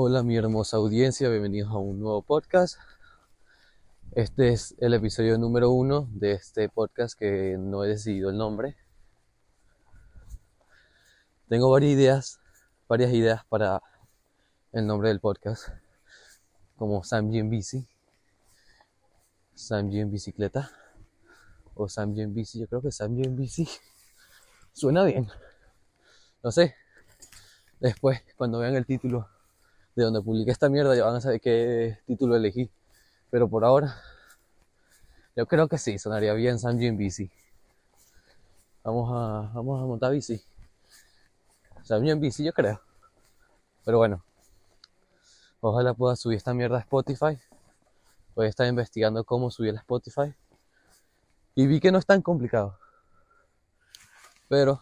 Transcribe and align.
Hola 0.00 0.22
mi 0.22 0.36
hermosa 0.36 0.76
audiencia, 0.76 1.28
bienvenidos 1.28 1.72
a 1.72 1.78
un 1.78 1.98
nuevo 1.98 2.22
podcast. 2.22 2.78
Este 4.12 4.50
es 4.50 4.76
el 4.78 4.94
episodio 4.94 5.36
número 5.38 5.72
uno 5.72 6.08
de 6.12 6.34
este 6.34 6.68
podcast 6.68 7.18
que 7.18 7.56
no 7.58 7.82
he 7.82 7.88
decidido 7.88 8.30
el 8.30 8.38
nombre. 8.38 8.76
Tengo 11.48 11.68
varias 11.68 11.92
ideas, 11.94 12.40
varias 12.86 13.12
ideas 13.12 13.44
para 13.46 13.82
el 14.70 14.86
nombre 14.86 15.08
del 15.08 15.18
podcast, 15.18 15.66
como 16.76 17.02
Sam 17.02 17.30
G 17.32 17.40
en 17.40 17.50
bici, 17.50 17.88
Sam 19.56 19.90
G 19.90 20.00
en 20.00 20.12
bicicleta, 20.12 20.70
o 21.74 21.88
Sam 21.88 22.14
G 22.14 22.22
en 22.22 22.34
bici, 22.34 22.60
yo 22.60 22.68
creo 22.68 22.82
que 22.82 22.92
Sam 22.92 23.16
G 23.16 23.26
en 23.26 23.34
bici 23.34 23.68
suena 24.72 25.02
bien. 25.02 25.26
No 26.44 26.52
sé, 26.52 26.76
después 27.80 28.22
cuando 28.36 28.60
vean 28.60 28.76
el 28.76 28.86
título 28.86 29.28
de 29.98 30.04
donde 30.04 30.22
publiqué 30.22 30.52
esta 30.52 30.68
mierda 30.68 30.94
ya 30.94 31.04
van 31.04 31.16
a 31.16 31.20
saber 31.20 31.40
qué 31.40 31.98
título 32.06 32.36
elegí. 32.36 32.70
Pero 33.30 33.48
por 33.48 33.64
ahora, 33.64 34.00
yo 35.34 35.46
creo 35.46 35.66
que 35.66 35.76
sí, 35.76 35.98
sonaría 35.98 36.34
bien 36.34 36.60
Sam 36.60 36.80
en 36.80 36.96
bici. 36.96 37.28
Vamos 38.84 39.10
a, 39.12 39.50
vamos 39.52 39.82
a 39.82 39.86
montar 39.86 40.12
bici. 40.12 40.40
Sam 41.82 42.04
en 42.06 42.20
bici, 42.20 42.44
yo 42.44 42.52
creo. 42.52 42.80
Pero 43.84 43.98
bueno, 43.98 44.22
ojalá 45.60 45.94
pueda 45.94 46.14
subir 46.14 46.36
esta 46.36 46.54
mierda 46.54 46.76
a 46.76 46.80
Spotify. 46.80 47.36
Voy 48.36 48.46
a 48.46 48.48
estar 48.48 48.68
investigando 48.68 49.24
cómo 49.24 49.50
subir 49.50 49.74
a 49.74 49.80
Spotify. 49.80 50.32
Y 51.56 51.66
vi 51.66 51.80
que 51.80 51.90
no 51.90 51.98
es 51.98 52.06
tan 52.06 52.22
complicado. 52.22 52.78
Pero 54.46 54.80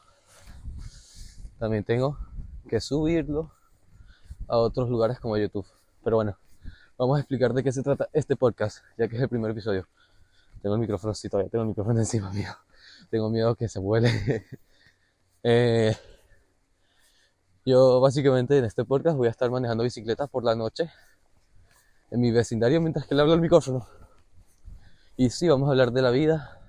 también 1.58 1.84
tengo 1.84 2.18
que 2.68 2.82
subirlo 2.82 3.55
a 4.48 4.58
otros 4.58 4.88
lugares 4.88 5.18
como 5.20 5.36
YouTube. 5.36 5.66
Pero 6.02 6.16
bueno, 6.16 6.38
vamos 6.98 7.16
a 7.16 7.20
explicar 7.20 7.52
de 7.52 7.62
qué 7.62 7.72
se 7.72 7.82
trata 7.82 8.08
este 8.12 8.36
podcast, 8.36 8.84
ya 8.96 9.08
que 9.08 9.16
es 9.16 9.22
el 9.22 9.28
primer 9.28 9.50
episodio. 9.50 9.86
Tengo 10.62 10.74
el 10.74 10.80
micrófono, 10.80 11.14
sí, 11.14 11.28
todavía 11.28 11.50
tengo 11.50 11.62
el 11.62 11.68
micrófono 11.68 11.98
encima 12.00 12.30
mío. 12.30 12.50
Tengo 13.10 13.30
miedo 13.30 13.54
que 13.54 13.68
se 13.68 13.78
vuele. 13.78 14.46
eh, 15.42 15.96
yo 17.64 18.00
básicamente 18.00 18.58
en 18.58 18.64
este 18.64 18.84
podcast 18.84 19.16
voy 19.16 19.28
a 19.28 19.30
estar 19.30 19.50
manejando 19.50 19.84
bicicletas 19.84 20.28
por 20.30 20.44
la 20.44 20.54
noche 20.54 20.90
en 22.10 22.20
mi 22.20 22.30
vecindario 22.30 22.80
mientras 22.80 23.06
que 23.06 23.14
le 23.14 23.22
hablo 23.22 23.34
al 23.34 23.40
micrófono. 23.40 23.86
Y 25.16 25.30
sí, 25.30 25.48
vamos 25.48 25.68
a 25.68 25.72
hablar 25.72 25.92
de 25.92 26.02
la 26.02 26.10
vida, 26.10 26.60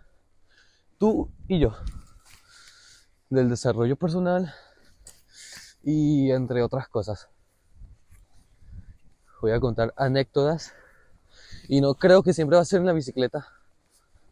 tú 0.98 1.30
y 1.48 1.60
yo, 1.60 1.76
del 3.30 3.50
desarrollo 3.50 3.98
personal 3.98 4.54
y 5.84 6.32
entre 6.32 6.64
otras 6.64 6.88
cosas 6.88 7.30
voy 9.42 9.52
a 9.52 9.60
contar 9.60 9.94
anécdotas 9.96 10.74
y 11.68 11.82
no 11.82 11.94
creo 11.94 12.24
que 12.24 12.34
siempre 12.34 12.56
va 12.56 12.62
a 12.62 12.66
ser 12.66 12.80
en 12.80 12.88
la 12.88 12.94
bicicleta. 12.94 13.48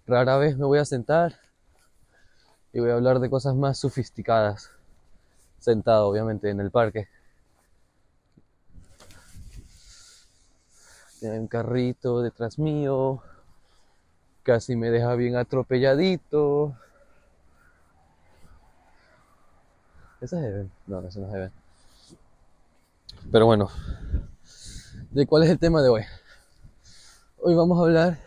Rara 0.08 0.38
vez 0.38 0.58
me 0.58 0.66
voy 0.66 0.80
a 0.80 0.86
sentar 0.86 1.36
y 2.73 2.80
voy 2.80 2.89
a 2.89 2.95
hablar 2.95 3.20
de 3.20 3.30
cosas 3.30 3.56
más 3.56 3.80
sofisticadas, 3.80 4.72
sentado 5.59 6.08
obviamente 6.08 6.50
en 6.50 6.59
el 6.59 6.72
parque. 6.72 7.08
Hay 11.22 11.40
un 11.40 11.47
carrito 11.47 12.22
detrás 12.22 12.59
mío, 12.59 13.23
casi 14.44 14.75
me 14.75 14.92
deja 14.92 15.16
bien 15.16 15.36
atropelladito. 15.36 16.75
¿Esa 20.22 20.38
es 20.38 20.44
Heaven? 20.44 20.72
No, 20.86 21.00
eso 21.00 21.19
no 21.19 21.28
es 21.28 21.34
Heaven. 21.34 21.52
Pero 23.31 23.45
bueno, 23.47 23.69
de 25.16 25.25
cuál 25.25 25.44
es 25.44 25.49
el 25.49 25.59
tema 25.59 25.81
de 25.81 25.88
hoy. 25.88 26.02
Hoy 27.38 27.56
vamos 27.56 27.79
a 27.79 27.84
hablar 27.84 28.17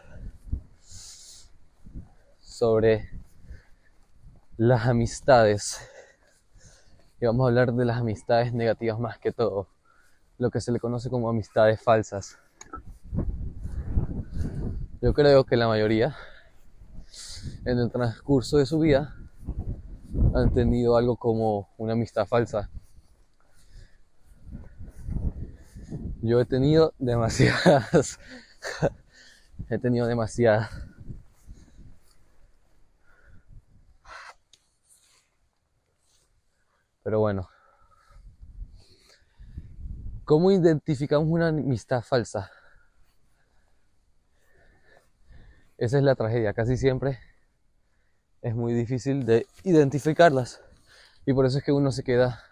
sobre 2.41 3.11
las 4.57 4.87
amistades. 4.87 5.87
Y 7.21 7.27
vamos 7.27 7.45
a 7.45 7.49
hablar 7.49 7.75
de 7.75 7.85
las 7.85 7.99
amistades 7.99 8.55
negativas 8.55 8.99
más 8.99 9.19
que 9.19 9.33
todo. 9.33 9.69
Lo 10.39 10.51
que 10.51 10.63
se 10.63 10.73
le 10.73 10.81
conoce 10.81 11.11
como 11.11 11.29
amistades 11.29 11.79
falsas. 11.79 12.39
Yo 15.03 15.13
creo 15.13 15.45
que 15.45 15.59
la 15.59 15.69
mayoría 15.69 16.17
en 17.67 17.81
el 17.81 17.91
transcurso 17.91 18.57
de 18.57 18.65
su 18.65 18.79
vida 18.79 19.15
han 20.35 20.55
tenido 20.55 20.97
algo 20.97 21.17
como 21.17 21.69
una 21.77 21.93
amistad 21.93 22.25
falsa 22.25 22.71
Yo 26.21 26.41
he 26.41 26.45
tenido 26.45 26.95
demasiadas. 26.99 28.19
he 29.71 29.79
tenido 29.79 30.07
demasiadas. 30.07 30.69
Pero 37.05 37.21
bueno. 37.21 37.49
¿Cómo 40.25 40.51
identificamos 40.51 41.29
una 41.29 41.49
amistad 41.49 42.03
falsa? 42.03 42.51
Esa 45.79 45.99
es 45.99 46.03
la 46.03 46.17
tragedia. 46.17 46.53
Casi 46.53 46.77
siempre 46.77 47.21
es 48.43 48.57
muy 48.57 48.75
difícil 48.75 49.25
de 49.25 49.47
identificarlas. 49.63 50.61
Y 51.25 51.33
por 51.33 51.47
eso 51.47 51.59
es 51.59 51.65
que 51.65 51.73
uno 51.73 51.93
se 51.93 52.03
queda 52.03 52.43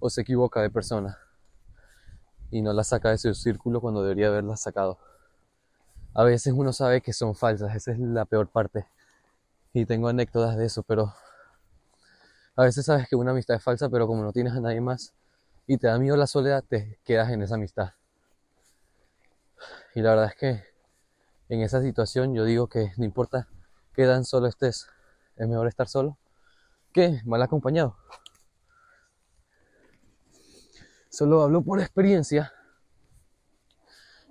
o 0.00 0.10
se 0.10 0.22
equivoca 0.22 0.60
de 0.60 0.70
persona 0.70 1.18
y 2.50 2.62
no 2.62 2.72
la 2.72 2.84
saca 2.84 3.10
de 3.10 3.18
su 3.18 3.34
círculo 3.34 3.80
cuando 3.80 4.02
debería 4.02 4.28
haberla 4.28 4.56
sacado. 4.56 4.98
A 6.14 6.24
veces 6.24 6.52
uno 6.56 6.72
sabe 6.72 7.00
que 7.00 7.12
son 7.12 7.34
falsas, 7.34 7.74
esa 7.74 7.92
es 7.92 7.98
la 7.98 8.24
peor 8.24 8.48
parte. 8.48 8.86
Y 9.72 9.86
tengo 9.86 10.08
anécdotas 10.08 10.56
de 10.56 10.66
eso, 10.66 10.82
pero 10.82 11.12
a 12.56 12.64
veces 12.64 12.86
sabes 12.86 13.08
que 13.08 13.16
una 13.16 13.30
amistad 13.30 13.56
es 13.56 13.62
falsa, 13.62 13.88
pero 13.88 14.06
como 14.06 14.22
no 14.22 14.32
tienes 14.32 14.52
a 14.54 14.60
nadie 14.60 14.80
más 14.80 15.14
y 15.66 15.76
te 15.76 15.86
da 15.86 15.98
miedo 15.98 16.16
la 16.16 16.26
soledad, 16.26 16.64
te 16.66 16.98
quedas 17.04 17.30
en 17.30 17.42
esa 17.42 17.54
amistad. 17.54 17.92
Y 19.94 20.00
la 20.00 20.10
verdad 20.10 20.26
es 20.26 20.34
que 20.34 20.64
en 21.48 21.62
esa 21.62 21.80
situación 21.82 22.34
yo 22.34 22.44
digo 22.44 22.66
que 22.66 22.92
no 22.96 23.04
importa 23.04 23.48
qué 23.94 24.06
tan 24.06 24.24
solo 24.24 24.48
estés, 24.48 24.88
es 25.36 25.46
mejor 25.46 25.68
estar 25.68 25.88
solo 25.88 26.18
que 26.92 27.20
mal 27.24 27.42
acompañado. 27.42 27.96
Solo 31.08 31.42
hablo 31.42 31.62
por 31.62 31.80
experiencia. 31.80 32.52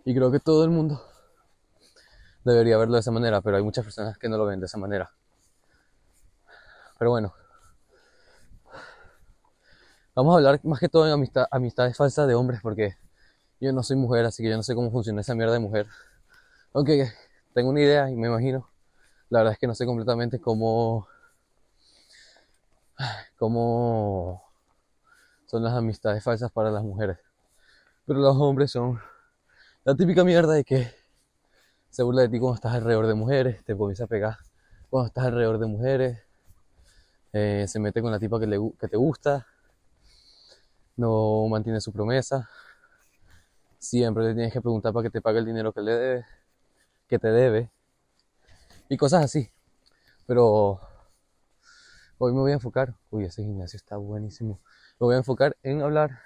Y 0.05 0.15
creo 0.15 0.31
que 0.31 0.39
todo 0.39 0.63
el 0.63 0.69
mundo 0.69 1.01
debería 2.43 2.77
verlo 2.77 2.93
de 2.93 3.01
esa 3.01 3.11
manera, 3.11 3.41
pero 3.41 3.57
hay 3.57 3.63
muchas 3.63 3.83
personas 3.83 4.17
que 4.17 4.29
no 4.29 4.38
lo 4.38 4.45
ven 4.45 4.59
de 4.59 4.67
esa 4.67 4.77
manera. 4.77 5.11
Pero 6.97 7.11
bueno. 7.11 7.33
Vamos 10.15 10.33
a 10.33 10.38
hablar 10.38 10.59
más 10.63 10.79
que 10.79 10.89
todo 10.89 11.11
amistad, 11.13 11.45
amistades 11.51 11.95
falsas 11.95 12.27
de 12.27 12.35
hombres, 12.35 12.61
porque 12.61 12.95
yo 13.59 13.71
no 13.73 13.83
soy 13.83 13.97
mujer, 13.97 14.25
así 14.25 14.41
que 14.41 14.49
yo 14.49 14.55
no 14.57 14.63
sé 14.63 14.73
cómo 14.75 14.91
funciona 14.91 15.21
esa 15.21 15.35
mierda 15.35 15.53
de 15.53 15.59
mujer. 15.59 15.88
Aunque 16.73 17.11
tengo 17.53 17.69
una 17.69 17.81
idea 17.81 18.09
y 18.09 18.15
me 18.15 18.27
imagino. 18.27 18.69
La 19.29 19.39
verdad 19.39 19.53
es 19.53 19.59
que 19.59 19.67
no 19.67 19.75
sé 19.75 19.85
completamente 19.85 20.39
cómo. 20.39 21.07
cómo 23.38 24.47
son 25.47 25.63
las 25.63 25.74
amistades 25.74 26.24
falsas 26.24 26.52
para 26.52 26.69
las 26.69 26.84
mujeres. 26.84 27.18
Pero 28.06 28.19
los 28.19 28.38
hombres 28.38 28.72
son 28.72 29.00
la 29.84 29.96
típica 29.96 30.24
mierda 30.24 30.53
de 30.53 30.63
que 30.63 30.91
se 31.90 32.03
burla 32.03 32.22
de 32.22 32.30
ti 32.30 32.40
cuando 32.40 32.56
estás 32.56 32.75
alrededor 32.75 33.08
de 33.08 33.16
mujeres, 33.16 33.63
te 33.66 33.75
comienza 33.75 34.03
a 34.03 34.07
pegar 34.07 34.38
cuando 34.90 35.07
estás 35.07 35.25
alrededor 35.25 35.59
de 35.59 35.66
mujeres, 35.68 36.19
eh, 37.34 37.66
se 37.68 37.80
mete 37.80 38.02
con 38.02 38.12
la 38.12 38.19
tipa 38.19 38.40
que, 38.40 38.47
le, 38.47 38.57
que 38.80 38.88
te 38.88 38.98
gusta, 38.98 39.45
no 40.95 41.48
mantiene 41.50 41.81
su 41.81 41.92
promesa, 41.92 42.50
siempre 43.77 44.24
le 44.24 44.33
tienes 44.33 44.54
que 44.54 44.62
preguntar 44.62 44.94
para 44.94 45.04
que 45.04 45.10
te 45.10 45.21
pague 45.21 45.39
el 45.39 45.45
dinero 45.45 45.74
que 45.74 45.81
le 45.81 45.92
debe, 45.92 46.25
que 47.07 47.19
te 47.19 47.27
debe, 47.30 47.69
y 48.89 48.98
cosas 48.98 49.25
así. 49.25 49.51
Pero 50.25 50.80
hoy 52.18 52.33
me 52.33 52.39
voy 52.39 52.51
a 52.51 52.56
enfocar, 52.56 52.95
uy, 53.12 53.25
ese 53.25 53.44
gimnasio 53.44 53.77
está 53.77 53.98
buenísimo 53.98 54.60
me 54.99 55.05
voy 55.05 55.15
a 55.15 55.19
enfocar 55.19 55.55
en 55.61 55.81
hablar 55.81 56.21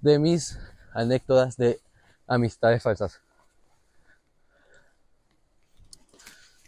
de 0.00 0.18
mis 0.18 0.58
anécdotas 0.92 1.56
de 1.56 1.80
amistades 2.26 2.82
falsas. 2.82 3.20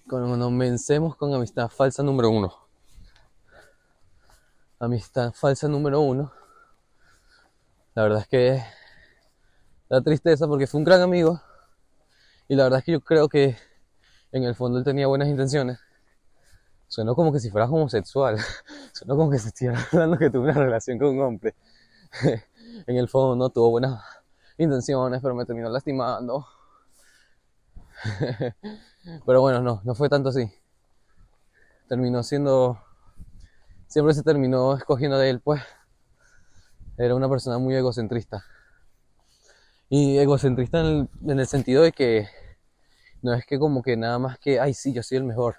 Comencemos 0.08 1.16
con 1.16 1.32
amistad 1.32 1.68
falsa 1.68 2.02
número 2.02 2.30
uno. 2.30 2.52
Amistad 4.80 5.32
falsa 5.32 5.68
número 5.68 6.00
uno. 6.00 6.32
La 7.94 8.02
verdad 8.02 8.20
es 8.22 8.28
que 8.28 8.64
da 9.88 10.02
tristeza 10.02 10.48
porque 10.48 10.66
fue 10.66 10.78
un 10.78 10.84
gran 10.84 11.00
amigo. 11.00 11.40
Y 12.48 12.56
la 12.56 12.64
verdad 12.64 12.80
es 12.80 12.84
que 12.84 12.92
yo 12.92 13.00
creo 13.00 13.28
que 13.28 13.56
en 14.32 14.42
el 14.42 14.56
fondo 14.56 14.78
él 14.78 14.84
tenía 14.84 15.06
buenas 15.06 15.28
intenciones. 15.28 15.78
Suena 16.92 17.14
como 17.14 17.32
que 17.32 17.40
si 17.40 17.48
fuera 17.48 17.64
homosexual. 17.64 18.36
Suena 18.92 19.14
como 19.14 19.30
que 19.30 19.38
se 19.38 19.48
estuviera 19.48 19.78
hablando 19.92 20.18
que 20.18 20.28
tuve 20.28 20.50
una 20.50 20.60
relación 20.60 20.98
con 20.98 21.08
un 21.08 21.22
hombre. 21.22 21.54
en 22.86 22.96
el 22.98 23.08
fondo 23.08 23.48
tuvo 23.48 23.70
buenas 23.70 24.04
intenciones, 24.58 25.22
pero 25.22 25.34
me 25.34 25.46
terminó 25.46 25.70
lastimando. 25.70 26.46
pero 29.24 29.40
bueno, 29.40 29.62
no, 29.62 29.80
no 29.84 29.94
fue 29.94 30.10
tanto 30.10 30.28
así. 30.28 30.52
Terminó 31.88 32.22
siendo, 32.22 32.78
siempre 33.86 34.12
se 34.12 34.22
terminó 34.22 34.76
escogiendo 34.76 35.16
de 35.16 35.30
él, 35.30 35.40
pues. 35.40 35.62
Era 36.98 37.14
una 37.14 37.26
persona 37.26 37.56
muy 37.56 37.74
egocentrista. 37.74 38.44
Y 39.88 40.18
egocentrista 40.18 40.80
en 40.80 40.86
el, 40.86 41.08
en 41.30 41.40
el 41.40 41.46
sentido 41.46 41.84
de 41.84 41.92
que 41.92 42.28
no 43.22 43.32
es 43.32 43.46
que 43.46 43.58
como 43.58 43.82
que 43.82 43.96
nada 43.96 44.18
más 44.18 44.38
que, 44.38 44.60
ay, 44.60 44.74
sí, 44.74 44.92
yo 44.92 45.02
soy 45.02 45.16
el 45.16 45.24
mejor. 45.24 45.56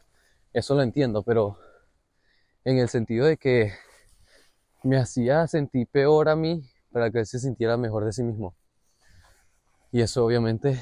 Eso 0.53 0.75
lo 0.75 0.83
entiendo, 0.83 1.23
pero 1.23 1.57
en 2.65 2.77
el 2.77 2.89
sentido 2.89 3.25
de 3.25 3.37
que 3.37 3.73
me 4.83 4.97
hacía 4.97 5.47
sentir 5.47 5.87
peor 5.87 6.29
a 6.29 6.35
mí 6.35 6.63
para 6.91 7.09
que 7.09 7.19
él 7.19 7.25
se 7.25 7.39
sintiera 7.39 7.75
mejor 7.75 8.05
de 8.05 8.13
sí 8.13 8.21
mismo. 8.23 8.55
Y 9.91 10.01
eso 10.01 10.25
obviamente 10.25 10.79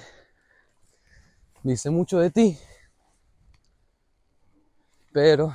dice 1.64 1.90
mucho 1.90 2.20
de 2.20 2.32
ti. 2.32 2.58
Pero 5.14 5.54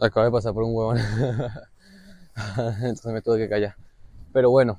acabo 0.00 0.26
de 0.26 0.32
pasar 0.32 0.52
por 0.52 0.64
un 0.64 0.74
huevón. 0.74 0.98
Entonces 2.82 3.12
me 3.12 3.22
tuve 3.22 3.38
que 3.38 3.48
callar. 3.48 3.89
Pero 4.32 4.50
bueno. 4.50 4.78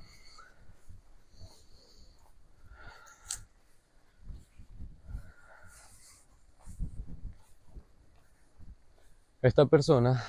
Esta 9.42 9.65
persona 9.65 10.24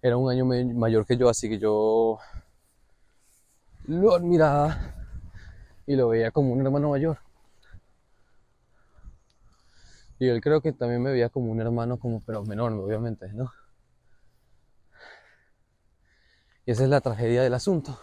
era 0.00 0.16
un 0.16 0.30
año 0.30 0.46
mayor 0.46 1.06
que 1.06 1.16
yo, 1.16 1.28
así 1.28 1.48
que 1.48 1.58
yo 1.58 2.18
lo 3.86 4.14
admiraba 4.14 4.94
y 5.86 5.96
lo 5.96 6.08
veía 6.08 6.30
como 6.30 6.52
un 6.52 6.60
hermano 6.60 6.90
mayor. 6.90 7.18
Y 10.18 10.28
él 10.28 10.40
creo 10.40 10.62
que 10.62 10.72
también 10.72 11.02
me 11.02 11.12
veía 11.12 11.28
como 11.28 11.52
un 11.52 11.60
hermano, 11.60 11.98
como, 11.98 12.20
pero 12.20 12.42
menor, 12.44 12.72
obviamente, 12.72 13.32
¿no? 13.34 13.50
Y 16.66 16.70
esa 16.70 16.84
es 16.84 16.88
la 16.90 17.00
tragedia 17.00 17.42
del 17.42 17.54
asunto. 17.54 18.00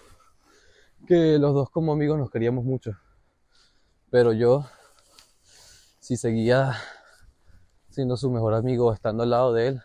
Que 1.07 1.37
los 1.39 1.53
dos 1.53 1.69
como 1.69 1.93
amigos 1.93 2.17
nos 2.17 2.29
queríamos 2.29 2.63
mucho. 2.63 2.91
Pero 4.11 4.33
yo, 4.33 4.65
si 5.99 6.15
seguía 6.15 6.75
siendo 7.89 8.17
su 8.17 8.29
mejor 8.29 8.53
amigo, 8.53 8.93
estando 8.93 9.23
al 9.23 9.31
lado 9.31 9.53
de 9.53 9.67
él, 9.69 9.81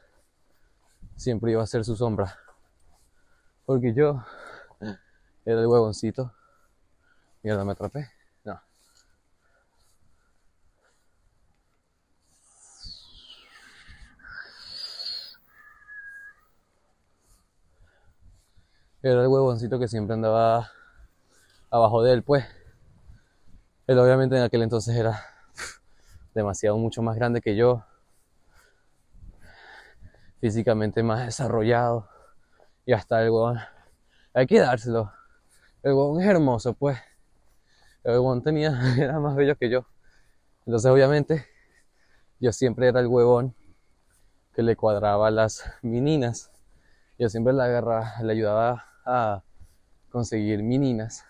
siempre 1.17 1.53
iba 1.53 1.63
a 1.63 1.67
ser 1.67 1.85
su 1.85 1.97
sombra. 1.97 2.39
Porque 3.65 3.95
yo 3.95 4.25
era 5.45 5.61
el 5.61 5.67
huevoncito. 5.67 6.33
Ahora 7.45 7.65
me 7.65 7.73
atrapé. 7.73 8.11
No. 8.45 8.61
Era 19.09 19.23
el 19.23 19.29
huevoncito 19.29 19.79
que 19.79 19.87
siempre 19.87 20.15
andaba 20.15 20.73
abajo 21.71 22.03
de 22.03 22.13
él, 22.13 22.25
pues. 22.25 22.45
Él 23.87 24.01
obviamente 24.01 24.37
en 24.37 24.43
aquel 24.43 24.63
entonces 24.63 24.97
era 24.97 25.23
demasiado 26.35 26.77
mucho 26.77 27.03
más 27.03 27.15
grande 27.15 27.41
que 27.41 27.55
yo 27.55 27.85
físicamente 30.41 31.05
más 31.05 31.25
desarrollado. 31.25 32.09
Y 32.85 32.95
hasta 32.95 33.23
el 33.23 33.31
huevón, 33.31 33.61
hay 34.35 34.49
que 34.49 34.59
dárselo. 34.59 35.13
El 35.85 35.93
huevón 35.93 36.21
es 36.21 36.27
hermoso, 36.27 36.75
pues. 36.75 36.99
El 38.03 38.15
huevón 38.15 38.43
tenía, 38.43 38.77
era 38.99 39.21
más 39.21 39.37
bello 39.37 39.55
que 39.55 39.71
yo. 39.71 39.87
Entonces, 40.67 40.91
obviamente, 40.91 41.47
yo 42.41 42.51
siempre 42.51 42.89
era 42.89 42.99
el 42.99 43.07
huevón 43.07 43.55
que 44.53 44.65
le 44.65 44.75
cuadraba 44.75 45.29
a 45.29 45.31
las 45.31 45.63
meninas. 45.81 46.51
Yo 47.21 47.29
siempre 47.29 47.53
le 47.53 47.63
agarraba, 47.63 48.15
le 48.21 48.33
ayudaba 48.33 48.96
a 49.07 49.43
conseguir 50.11 50.63
meninas. 50.63 51.25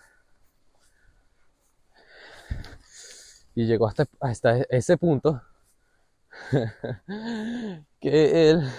Y 3.55 3.65
llegó 3.65 3.87
hasta, 3.87 4.05
hasta 4.19 4.57
ese 4.69 4.97
punto 4.97 5.41
que 7.99 8.49
él 8.49 8.69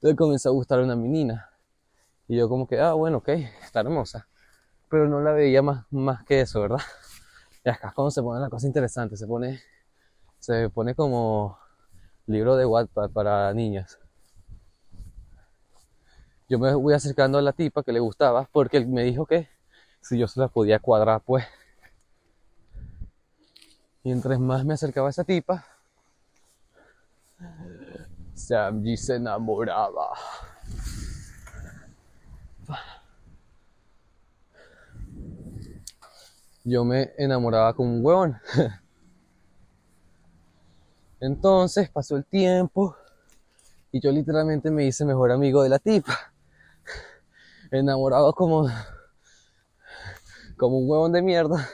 le 0.00 0.14
comenzó 0.14 0.50
a 0.50 0.52
gustar 0.52 0.80
una 0.80 0.96
menina. 0.96 1.50
Y 2.28 2.36
yo 2.36 2.48
como 2.48 2.66
que, 2.66 2.80
ah, 2.80 2.92
bueno, 2.92 3.18
ok, 3.18 3.28
está 3.62 3.80
hermosa. 3.80 4.28
Pero 4.88 5.08
no 5.08 5.20
la 5.20 5.32
veía 5.32 5.62
más, 5.62 5.86
más 5.90 6.24
que 6.24 6.40
eso, 6.40 6.60
¿verdad? 6.60 6.80
Y 7.64 7.70
acá 7.70 7.88
es 7.88 7.94
cuando 7.94 8.10
se 8.10 8.22
pone 8.22 8.40
la 8.40 8.50
cosa 8.50 8.66
interesante, 8.66 9.16
se 9.16 9.26
pone, 9.26 9.60
se 10.38 10.68
pone 10.68 10.94
como 10.94 11.58
libro 12.26 12.56
de 12.56 12.66
Wattpad 12.66 13.10
para 13.10 13.52
niñas. 13.54 13.98
Yo 16.54 16.60
me 16.60 16.72
voy 16.72 16.94
acercando 16.94 17.36
a 17.36 17.42
la 17.42 17.52
tipa 17.52 17.82
que 17.82 17.90
le 17.90 17.98
gustaba 17.98 18.48
porque 18.52 18.76
él 18.76 18.86
me 18.86 19.02
dijo 19.02 19.26
que 19.26 19.48
si 20.00 20.16
yo 20.16 20.28
se 20.28 20.38
la 20.38 20.46
podía 20.46 20.78
cuadrar, 20.78 21.20
pues. 21.20 21.44
Y 24.04 24.12
entre 24.12 24.38
más 24.38 24.64
me 24.64 24.74
acercaba 24.74 25.08
a 25.08 25.10
esa 25.10 25.24
tipa, 25.24 25.66
Samji 28.34 28.96
se 28.96 29.16
enamoraba. 29.16 30.10
Yo 36.62 36.84
me 36.84 37.14
enamoraba 37.18 37.74
como 37.74 37.94
un 37.94 38.06
huevón. 38.06 38.40
Entonces 41.18 41.90
pasó 41.90 42.16
el 42.16 42.24
tiempo 42.24 42.94
y 43.90 43.98
yo 43.98 44.12
literalmente 44.12 44.70
me 44.70 44.84
hice 44.84 45.04
mejor 45.04 45.32
amigo 45.32 45.60
de 45.64 45.68
la 45.68 45.80
tipa. 45.80 46.30
Enamorado 47.78 48.32
como, 48.32 48.68
como 50.56 50.78
un 50.78 50.88
huevón 50.88 51.12
de 51.12 51.22
mierda. 51.22 51.68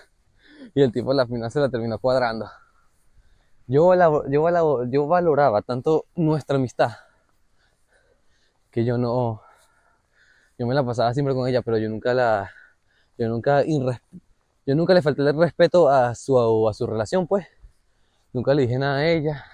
Y 0.74 0.82
el 0.82 0.92
tipo 0.92 1.12
a 1.12 1.14
la 1.14 1.26
final 1.26 1.50
se 1.50 1.60
la 1.60 1.68
terminó 1.68 1.98
cuadrando 1.98 2.48
yo, 3.70 3.94
yo, 4.90 5.06
valoraba 5.06 5.62
tanto 5.62 6.06
nuestra 6.16 6.56
amistad 6.56 6.90
que 8.72 8.84
yo 8.84 8.98
no, 8.98 9.42
yo 10.58 10.66
me 10.66 10.74
la 10.74 10.84
pasaba 10.84 11.14
siempre 11.14 11.34
con 11.34 11.48
ella, 11.48 11.62
pero 11.62 11.78
yo 11.78 11.88
nunca 11.88 12.12
la, 12.12 12.50
yo 13.16 13.28
nunca, 13.28 13.62
yo 13.64 14.74
nunca 14.74 14.92
le 14.92 15.02
falté 15.02 15.22
el 15.22 15.38
respeto 15.38 15.88
a 15.88 16.16
su, 16.16 16.68
a 16.68 16.74
su 16.74 16.86
relación, 16.86 17.28
pues. 17.28 17.46
Nunca 18.32 18.54
le 18.54 18.62
dije 18.62 18.78
nada 18.78 18.98
a 18.98 19.08
ella 19.08 19.44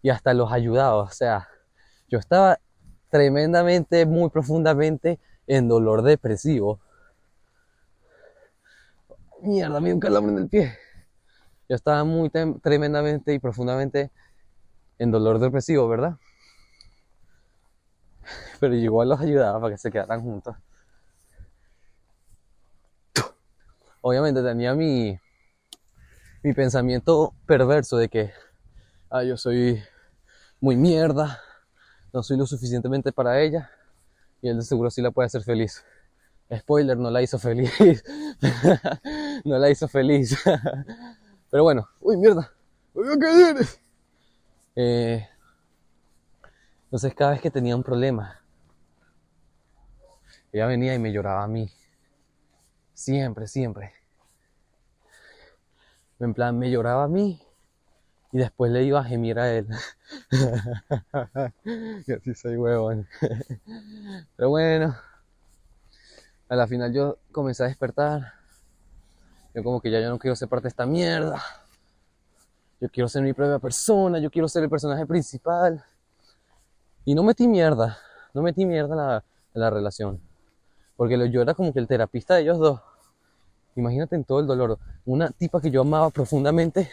y 0.00 0.10
hasta 0.10 0.32
los 0.32 0.52
ayudaba, 0.52 0.96
o 0.96 1.10
sea, 1.10 1.48
yo 2.08 2.20
estaba 2.20 2.60
tremendamente, 3.10 4.06
muy 4.06 4.30
profundamente 4.30 5.18
en 5.48 5.66
dolor 5.66 6.02
depresivo. 6.02 6.78
Mierda, 9.40 9.80
me 9.80 9.86
dio 9.86 9.94
un 9.94 10.00
calambre 10.00 10.32
en 10.32 10.38
el 10.38 10.48
pie. 10.48 10.78
Yo 11.68 11.74
estaba 11.74 12.04
muy 12.04 12.30
tremendamente 12.62 13.32
y 13.32 13.38
profundamente 13.38 14.10
en 14.98 15.10
dolor 15.10 15.38
depresivo, 15.38 15.88
¿verdad? 15.88 16.16
Pero 18.60 18.74
igual 18.74 19.08
los 19.08 19.20
ayudaba 19.20 19.60
para 19.60 19.74
que 19.74 19.78
se 19.78 19.90
quedaran 19.90 20.22
juntos. 20.22 20.54
Obviamente 24.00 24.42
tenía 24.42 24.74
mi, 24.74 25.18
mi 26.42 26.52
pensamiento 26.52 27.34
perverso 27.46 27.96
de 27.96 28.08
que 28.08 28.32
ah, 29.10 29.24
yo 29.24 29.36
soy 29.36 29.82
muy 30.60 30.76
mierda, 30.76 31.40
no 32.12 32.22
soy 32.22 32.36
lo 32.36 32.46
suficientemente 32.46 33.12
para 33.12 33.40
ella 33.40 33.70
y 34.40 34.48
él 34.48 34.56
de 34.56 34.62
seguro 34.62 34.90
sí 34.90 35.02
la 35.02 35.10
puede 35.10 35.26
hacer 35.26 35.42
feliz. 35.42 35.84
Spoiler, 36.54 36.96
no 36.96 37.10
la 37.10 37.22
hizo 37.22 37.38
feliz. 37.38 37.72
no 39.44 39.58
la 39.58 39.70
hizo 39.70 39.88
feliz. 39.88 40.36
Pero 41.50 41.62
bueno, 41.62 41.88
uy, 42.00 42.16
mierda. 42.16 42.52
Eh, 44.76 45.26
entonces 46.84 47.14
cada 47.14 47.32
vez 47.32 47.40
que 47.40 47.50
tenía 47.50 47.76
un 47.76 47.82
problema, 47.82 48.40
ella 50.52 50.66
venía 50.66 50.94
y 50.94 50.98
me 50.98 51.12
lloraba 51.12 51.44
a 51.44 51.48
mí. 51.48 51.70
Siempre, 52.94 53.46
siempre. 53.46 53.92
En 56.20 56.34
plan, 56.34 56.58
me 56.58 56.70
lloraba 56.70 57.04
a 57.04 57.08
mí 57.08 57.40
y 58.32 58.38
después 58.38 58.70
le 58.72 58.84
iba 58.84 59.00
a 59.00 59.04
gemir 59.04 59.38
a 59.38 59.52
él. 59.52 59.66
y 62.06 62.12
así 62.12 62.34
soy 62.34 62.56
huevón. 62.56 63.06
Pero 64.36 64.50
bueno, 64.50 64.96
a 66.48 66.56
la 66.56 66.66
final 66.66 66.92
yo 66.92 67.18
comencé 67.32 67.64
a 67.64 67.66
despertar 67.66 68.38
yo 69.54 69.64
como 69.64 69.80
que 69.80 69.90
ya 69.90 70.00
yo 70.00 70.10
no 70.10 70.18
quiero 70.18 70.36
ser 70.36 70.48
parte 70.48 70.64
de 70.64 70.68
esta 70.68 70.86
mierda. 70.86 71.42
yo 72.80 72.88
quiero 72.90 73.08
ser 73.08 73.22
mi 73.22 73.32
propia 73.32 73.58
persona, 73.58 74.18
yo 74.20 74.30
quiero 74.30 74.46
ser 74.46 74.62
el 74.62 74.70
personaje 74.70 75.04
principal. 75.06 75.84
Y 77.04 77.14
no 77.14 77.22
metí 77.24 77.48
mierda, 77.48 77.98
no 78.34 78.42
metí 78.42 78.64
mierda 78.66 78.92
en 78.94 78.96
la, 78.96 79.24
en 79.54 79.60
la 79.60 79.70
relación. 79.70 80.20
Porque 80.96 81.30
yo 81.30 81.42
era 81.42 81.54
como 81.54 81.72
que 81.72 81.80
el 81.80 81.88
terapista 81.88 82.34
de 82.34 82.42
ellos 82.42 82.58
dos. 82.58 82.80
Imagínate 83.74 84.14
en 84.16 84.24
todo 84.24 84.40
el 84.40 84.46
dolor. 84.46 84.78
Una 85.06 85.30
tipa 85.30 85.60
que 85.60 85.70
yo 85.70 85.80
amaba 85.80 86.10
profundamente 86.10 86.88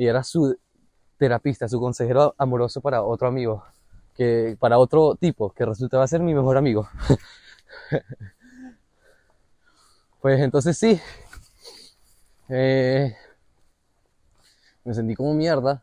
y 0.00 0.06
era 0.06 0.24
su 0.24 0.58
terapista, 1.18 1.68
su 1.68 1.78
consejero 1.78 2.34
amoroso 2.38 2.80
para 2.80 3.02
otro 3.02 3.28
amigo, 3.28 3.66
que 4.14 4.56
para 4.58 4.78
otro 4.78 5.14
tipo, 5.14 5.50
que 5.50 5.66
resultaba 5.66 6.06
ser 6.06 6.22
mi 6.22 6.32
mejor 6.32 6.56
amigo. 6.56 6.88
pues 10.22 10.40
entonces 10.40 10.78
sí, 10.78 10.98
eh, 12.48 13.14
me 14.84 14.94
sentí 14.94 15.14
como 15.14 15.34
mierda. 15.34 15.82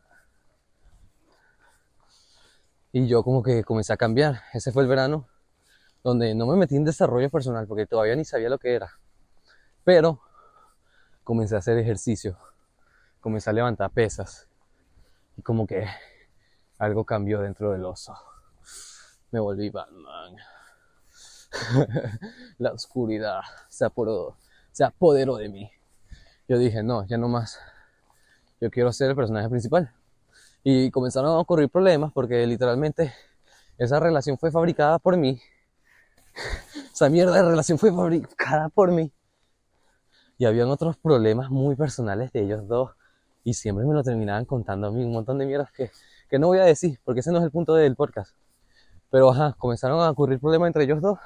Y 2.91 3.05
yo 3.05 3.21
como 3.21 3.43
que 3.43 3.63
comencé 3.63 3.93
a 3.93 3.97
cambiar. 3.97 4.41
Ese 4.51 4.71
fue 4.71 4.81
el 4.81 4.89
verano 4.89 5.27
donde 6.03 6.33
no 6.33 6.47
me 6.47 6.55
metí 6.55 6.75
en 6.75 6.86
desarrollo 6.86 7.29
personal 7.29 7.67
porque 7.67 7.86
todavía 7.86 8.15
ni 8.15 8.25
sabía 8.25 8.50
lo 8.50 8.57
que 8.57 8.74
era. 8.74 8.93
Pero 9.83 10.19
comencé 11.24 11.53
a 11.53 11.59
hacer 11.59 11.77
ejercicio, 11.77 12.36
comencé 13.27 13.50
a 13.50 13.53
levantar 13.53 13.91
pesas 13.91 14.48
y 15.36 15.41
como 15.41 15.67
que 15.67 15.86
algo 16.77 17.03
cambió 17.03 17.41
dentro 17.41 17.74
del 17.74 17.84
oso. 17.84 18.15
Me 19.31 19.41
volví 19.41 19.69
Batman. 19.69 20.38
La 22.57 22.72
oscuridad 22.72 23.41
se 23.67 23.84
apoderó, 23.84 24.38
se 24.72 24.86
apoderó 24.86 25.36
de 25.36 25.50
mí. 25.50 25.69
Yo 26.48 26.57
dije, 26.57 26.84
no, 26.84 27.05
ya 27.05 27.17
no 27.17 27.27
más. 27.27 27.60
Yo 28.62 28.72
quiero 28.72 28.93
ser 28.93 29.10
el 29.10 29.17
personaje 29.17 29.50
principal. 29.50 29.93
Y 30.63 30.89
comenzaron 30.89 31.31
a 31.31 31.39
ocurrir 31.39 31.67
problemas 31.67 32.13
porque 32.13 32.48
literalmente 32.48 33.13
esa 33.77 34.00
relación 34.00 34.38
fue 34.38 34.51
fabricada 34.51 35.00
por 35.00 35.17
mí. 35.17 35.41
Esa 36.93 37.10
mierda 37.10 37.34
de 37.34 37.43
relación 37.43 37.77
fue 37.77 37.91
fabricada 37.91 38.69
por 38.69 38.89
mí. 38.89 39.12
Y 40.38 40.46
habían 40.46 40.69
otros 40.69 40.96
problemas 40.96 41.50
muy 41.50 41.75
personales 41.75 42.31
de 42.31 42.43
ellos 42.43 42.65
dos. 42.69 42.91
Y 43.48 43.54
siempre 43.54 43.86
me 43.86 43.94
lo 43.94 44.04
terminaban 44.04 44.44
contando 44.44 44.88
a 44.88 44.92
mí 44.92 45.06
un 45.06 45.13
montón 45.13 45.38
de 45.38 45.46
mierdas 45.46 45.72
que, 45.72 45.89
que 46.30 46.38
no 46.38 46.48
voy 46.48 46.60
a 46.60 46.66
decir, 46.66 47.00
porque 47.06 47.22
ese 47.22 47.32
no 47.32 47.38
es 47.38 47.46
el 47.46 47.50
punto 47.50 47.75
del 47.75 47.96
podcast. 47.96 48.36
Pero 49.10 49.30
ajá, 49.30 49.56
comenzaron 49.58 50.01
a 50.01 50.10
ocurrir 50.10 50.38
problemas 50.38 50.68
entre 50.68 50.84
ellos 50.84 51.00
dos. 51.01 51.18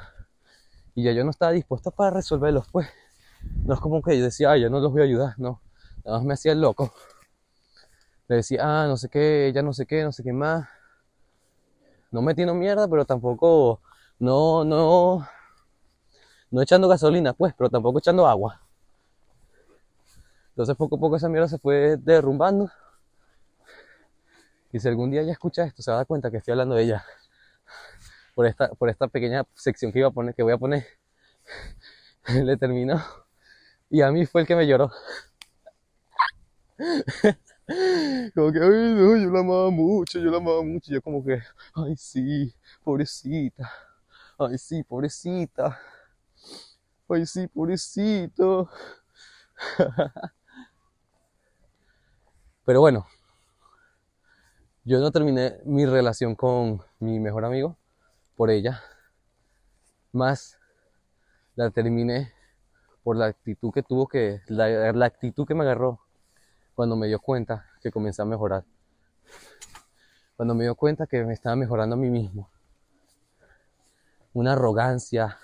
Y 0.94 1.02
ya 1.02 1.14
yo 1.14 1.24
no 1.24 1.32
estaba 1.32 1.52
dispuesto 1.52 1.90
para 1.90 2.12
resolverlos, 2.12 2.68
pues. 2.72 2.88
No 3.66 3.74
es 3.74 3.80
como 3.80 4.04
que 4.04 4.20
yo 4.20 4.24
decía, 4.24 4.52
ay, 4.52 4.62
yo 4.62 4.70
no 4.70 4.80
los 4.80 4.92
voy 4.92 5.02
a 5.02 5.06
ayudar, 5.06 5.34
no. 5.40 5.64
Nada 6.06 6.20
más 6.20 6.28
me 6.28 6.34
hacía 6.36 6.52
el 6.52 6.62
loco. 6.62 6.94
Le 8.28 8.36
decía, 8.36 8.60
ah, 8.62 8.86
no 8.86 8.98
sé 8.98 9.10
qué, 9.10 9.52
ya 9.56 9.64
no 9.64 9.74
sé 9.74 9.88
qué, 9.88 10.04
no 10.04 10.12
sé 10.12 10.22
qué 10.22 10.32
más. 10.32 10.70
No 12.12 12.22
metiendo 12.22 12.54
mierda, 12.54 12.88
pero 12.88 13.04
tampoco, 13.04 13.82
no, 14.20 14.64
no, 14.64 15.28
no 16.52 16.62
echando 16.62 16.88
gasolina, 16.88 17.34
pues, 17.34 17.56
pero 17.58 17.72
tampoco 17.72 17.98
echando 17.98 18.28
agua. 18.28 18.62
Entonces 20.62 20.78
poco 20.78 20.98
a 20.98 21.00
poco 21.00 21.16
esa 21.16 21.28
mierda 21.28 21.48
se 21.48 21.58
fue 21.58 21.98
derrumbando. 21.98 22.70
Y 24.72 24.80
si 24.80 24.88
algún 24.88 25.10
día 25.10 25.22
ella 25.22 25.32
escucha 25.32 25.64
esto, 25.64 25.82
se 25.82 25.90
va 25.90 25.96
a 25.96 26.02
dar 26.02 26.06
cuenta 26.06 26.30
que 26.30 26.38
estoy 26.38 26.52
hablando 26.52 26.76
de 26.76 26.84
ella. 26.84 27.04
Por 28.36 28.46
esta, 28.46 28.70
por 28.76 28.88
esta 28.88 29.08
pequeña 29.08 29.44
sección 29.56 29.92
que 29.92 29.98
iba 29.98 30.10
a 30.10 30.12
poner, 30.12 30.36
que 30.36 30.44
voy 30.44 30.54
a 30.54 30.60
poner. 30.60 30.86
Le 32.28 32.58
terminó. 32.58 33.04
Y 33.90 34.02
a 34.02 34.12
mí 34.12 34.28
fue 34.28 34.42
el 34.42 34.48
que 34.48 34.56
me 34.56 34.68
lloró. 34.68 34.92
Como 38.36 38.52
que, 38.52 38.60
ay, 38.60 38.94
no, 38.94 39.18
yo 39.18 39.32
la 39.32 39.40
amaba 39.40 39.72
mucho, 39.72 40.20
yo 40.20 40.30
la 40.30 40.38
amaba 40.38 40.62
mucho. 40.62 40.92
Y 40.92 40.94
yo 40.94 41.02
como 41.02 41.26
que, 41.26 41.42
ay, 41.74 41.96
sí, 41.98 42.54
pobrecita. 42.84 43.68
Ay, 44.38 44.60
sí, 44.60 44.84
pobrecita. 44.84 45.80
Ay, 47.10 47.26
sí, 47.26 47.48
pobrecito. 47.48 48.70
Pero 52.72 52.80
bueno, 52.80 53.06
yo 54.86 55.02
no 55.02 55.12
terminé 55.12 55.60
mi 55.66 55.86
relación 55.86 56.36
con 56.36 56.82
mi 57.00 57.20
mejor 57.20 57.44
amigo 57.44 57.76
por 58.38 58.50
ella. 58.50 58.82
Más 60.14 60.58
la 61.56 61.70
terminé 61.72 62.32
por 63.04 63.18
la 63.18 63.26
actitud 63.26 63.74
que 63.74 63.84
tuvo 63.84 64.08
que, 64.08 64.40
la, 64.48 64.94
la 64.94 65.06
actitud 65.06 65.46
que 65.46 65.54
me 65.54 65.66
agarró 65.66 66.00
cuando 66.74 66.96
me 66.96 67.08
dio 67.08 67.20
cuenta 67.20 67.66
que 67.82 67.92
comencé 67.92 68.22
a 68.22 68.26
mejorar. 68.26 68.64
Cuando 70.38 70.56
me 70.56 70.64
dio 70.64 70.76
cuenta 70.76 71.08
que 71.08 71.26
me 71.26 71.34
estaba 71.34 71.58
mejorando 71.58 71.96
a 71.96 72.00
mí 72.00 72.10
mismo. 72.10 72.50
Una 74.32 74.54
arrogancia, 74.54 75.38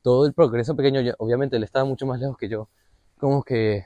todo 0.00 0.26
el 0.26 0.32
progreso 0.32 0.76
pequeño, 0.76 1.00
obviamente 1.18 1.56
él 1.56 1.64
estaba 1.64 1.84
mucho 1.84 2.06
más 2.06 2.20
lejos 2.20 2.36
que 2.36 2.48
yo. 2.48 2.68
Como 3.18 3.42
que, 3.42 3.84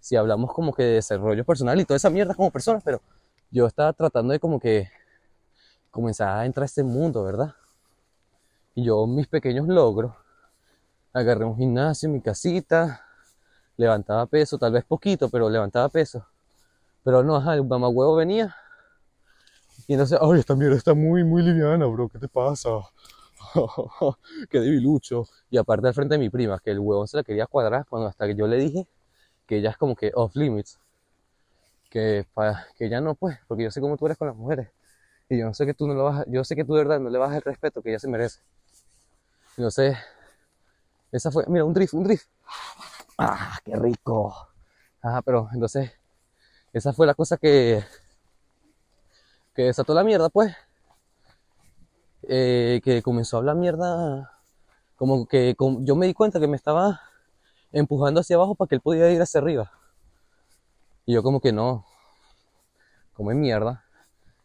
si 0.00 0.16
hablamos 0.16 0.52
como 0.52 0.72
que 0.72 0.82
de 0.82 0.94
desarrollo 0.94 1.44
personal 1.44 1.78
y 1.80 1.84
toda 1.84 1.96
esa 1.96 2.10
mierda 2.10 2.34
como 2.34 2.50
persona, 2.50 2.80
pero 2.84 3.00
yo 3.50 3.66
estaba 3.66 3.92
tratando 3.92 4.32
de 4.32 4.40
como 4.40 4.58
que 4.58 4.88
comenzar 5.90 6.38
a 6.38 6.46
entrar 6.46 6.62
a 6.62 6.66
este 6.66 6.82
mundo, 6.82 7.22
¿verdad? 7.22 7.54
Y 8.74 8.84
yo 8.84 9.06
mis 9.06 9.26
pequeños 9.26 9.68
logros, 9.68 10.14
agarré 11.12 11.44
un 11.44 11.56
gimnasio, 11.56 12.08
mi 12.08 12.20
casita, 12.20 13.04
levantaba 13.76 14.26
peso, 14.26 14.58
tal 14.58 14.72
vez 14.72 14.84
poquito, 14.84 15.28
pero 15.28 15.50
levantaba 15.50 15.88
peso. 15.88 16.24
Pero 17.04 17.22
no, 17.22 17.36
ajá, 17.36 17.54
el 17.54 17.62
huevo 17.62 18.16
venía. 18.16 18.54
Y 19.86 19.94
entonces, 19.94 20.18
ay, 20.20 20.38
esta 20.38 20.54
mierda 20.54 20.76
está 20.76 20.94
muy, 20.94 21.24
muy 21.24 21.42
liviana, 21.42 21.86
bro, 21.86 22.08
¿qué 22.08 22.18
te 22.18 22.28
pasa? 22.28 22.68
Qué 24.50 24.60
debilucho. 24.60 25.26
Y 25.50 25.56
aparte 25.56 25.88
al 25.88 25.94
frente 25.94 26.14
de 26.14 26.18
mi 26.18 26.30
prima, 26.30 26.60
que 26.60 26.70
el 26.70 26.78
huevón 26.78 27.08
se 27.08 27.16
la 27.16 27.24
quería 27.24 27.46
cuadrar 27.46 27.86
cuando 27.88 28.08
hasta 28.08 28.26
que 28.26 28.36
yo 28.36 28.46
le 28.46 28.56
dije 28.56 28.86
que 29.50 29.56
ella 29.56 29.70
es 29.70 29.76
como 29.76 29.96
que 29.96 30.12
off 30.14 30.36
limits. 30.36 30.78
Que, 31.90 32.24
para, 32.34 32.68
que 32.76 32.86
ella 32.86 33.00
no, 33.00 33.16
pues, 33.16 33.36
porque 33.48 33.64
yo 33.64 33.72
sé 33.72 33.80
cómo 33.80 33.96
tú 33.96 34.06
eres 34.06 34.16
con 34.16 34.28
las 34.28 34.36
mujeres. 34.36 34.68
Y 35.28 35.38
yo 35.40 35.46
no 35.46 35.54
sé 35.54 35.66
que 35.66 35.74
tú 35.74 35.88
no 35.88 35.94
lo 35.94 36.04
vas, 36.04 36.24
yo 36.28 36.44
sé 36.44 36.54
que 36.54 36.64
tú 36.64 36.74
de 36.74 36.84
verdad 36.84 37.00
no 37.00 37.10
le 37.10 37.18
vas 37.18 37.34
el 37.34 37.42
respeto 37.42 37.82
que 37.82 37.90
ella 37.90 37.98
se 37.98 38.06
merece. 38.06 38.40
Sé. 39.70 39.96
Esa 41.10 41.32
fue, 41.32 41.44
mira, 41.48 41.64
un 41.64 41.74
drift, 41.74 41.94
un 41.94 42.04
drift. 42.04 42.28
Ah, 43.18 43.58
qué 43.64 43.74
rico. 43.74 44.32
Ah, 45.02 45.20
pero 45.24 45.48
entonces, 45.52 45.90
esa 46.72 46.92
fue 46.92 47.08
la 47.08 47.14
cosa 47.14 47.36
que, 47.36 47.82
que 49.52 49.62
desató 49.62 49.94
la 49.94 50.04
mierda, 50.04 50.28
pues. 50.28 50.54
Eh, 52.22 52.80
que 52.84 53.02
comenzó 53.02 53.36
a 53.36 53.40
hablar 53.40 53.56
mierda, 53.56 54.30
como 54.94 55.26
que 55.26 55.56
yo 55.58 55.96
me 55.96 56.06
di 56.06 56.14
cuenta 56.14 56.38
que 56.38 56.46
me 56.46 56.56
estaba 56.56 57.00
empujando 57.72 58.20
hacia 58.20 58.36
abajo 58.36 58.54
para 58.54 58.68
que 58.68 58.74
él 58.76 58.80
pudiera 58.80 59.10
ir 59.10 59.20
hacia 59.20 59.40
arriba. 59.40 59.72
Y 61.06 61.14
yo 61.14 61.22
como 61.22 61.40
que 61.40 61.52
no, 61.52 61.86
como 63.14 63.30
en 63.32 63.40
mierda. 63.40 63.84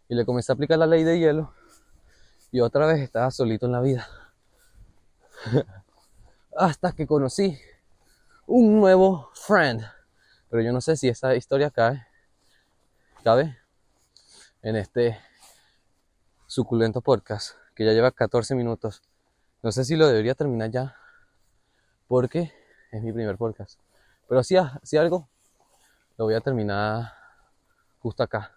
Y 0.08 0.16
le 0.16 0.26
comencé 0.26 0.52
a 0.52 0.56
aplicar 0.56 0.78
la 0.78 0.86
ley 0.86 1.04
de 1.04 1.20
hielo. 1.20 1.54
Y 2.52 2.60
otra 2.62 2.86
vez 2.86 3.00
estaba 3.02 3.32
solito 3.32 3.66
en 3.66 3.72
la 3.72 3.82
vida. 3.82 4.08
Hasta 6.58 6.92
que 6.94 7.08
conocí 7.08 7.58
un 8.48 8.80
nuevo 8.80 9.30
friend. 9.34 9.84
Pero 10.50 10.62
yo 10.62 10.72
no 10.72 10.82
sé 10.82 10.96
si 10.96 11.10
esa 11.10 11.36
historia 11.36 11.70
cae, 11.70 12.06
cabe 13.24 13.58
en 14.62 14.76
este 14.76 15.20
suculento 16.48 17.02
podcast 17.02 17.56
que 17.76 17.86
ya 17.86 17.92
lleva 17.92 18.12
14 18.12 18.56
minutos. 18.56 19.02
No 19.62 19.72
sé 19.72 19.84
si 19.84 19.96
lo 19.96 20.08
debería 20.08 20.36
terminar 20.36 20.72
ya, 20.72 20.96
porque 22.08 22.54
es 22.96 23.04
mi 23.04 23.12
primer 23.12 23.38
podcast. 23.38 23.80
Pero 24.28 24.44
si, 24.44 24.56
si 24.84 24.98
algo, 24.98 25.28
lo 26.18 26.26
voy 26.26 26.34
a 26.34 26.42
terminar 26.42 27.14
justo 28.00 28.24
acá. 28.24 28.52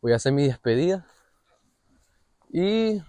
Voy 0.00 0.12
a 0.12 0.16
hacer 0.16 0.32
mi 0.32 0.46
despedida 0.46 1.06
y 2.50 3.00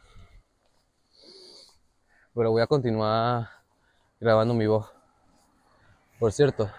pero 2.36 2.52
voy 2.52 2.62
a 2.62 2.68
continuar 2.68 3.50
grabando 4.20 4.54
mi 4.54 4.68
voz. 4.68 4.92
Por 6.20 6.32
cierto, 6.32 6.70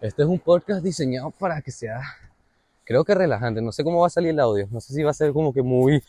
este 0.00 0.22
es 0.22 0.28
un 0.28 0.38
podcast 0.38 0.82
diseñado 0.82 1.30
para 1.30 1.62
que 1.62 1.70
sea 1.70 2.02
creo 2.84 3.04
que 3.04 3.14
relajante. 3.14 3.62
No 3.62 3.72
sé 3.72 3.84
cómo 3.84 4.00
va 4.00 4.08
a 4.08 4.10
salir 4.10 4.30
el 4.30 4.40
audio. 4.40 4.68
No 4.70 4.80
sé 4.80 4.92
si 4.92 5.02
va 5.02 5.10
a 5.10 5.14
ser 5.14 5.32
como 5.32 5.52
que 5.52 5.62
muy... 5.62 6.02